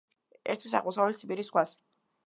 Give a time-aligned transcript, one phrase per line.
[0.53, 1.77] ერთვის აღმოსავლეთ ციმბირის ზღვას.